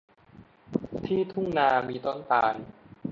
[1.05, 2.55] ที่ทุ่งนามีต้นตาล